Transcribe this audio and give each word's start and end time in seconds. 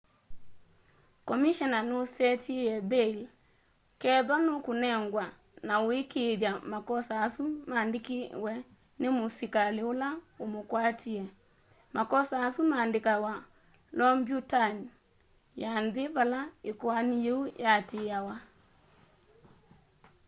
komishena 1.27 1.79
nusetiie 1.89 2.73
mbail 2.85 3.17
kethwa 4.01 4.37
nukunengwa 4.45 5.25
na 5.67 5.73
aikiithya 5.93 6.51
makosa 6.73 7.13
asu 7.25 7.43
mandikiwe 7.69 8.53
ni 8.99 9.07
musikali 9.17 9.81
ula 9.91 10.09
umukwatie 10.43 11.23
makosa 11.95 12.35
asu 12.47 12.61
mandikawa 12.71 13.33
lombyutani 13.97 14.87
ya 15.61 15.71
nthi 15.85 16.03
vala 16.15 16.39
ikoani 16.69 17.15
yiu 17.25 17.39
yatiiawa 17.63 18.35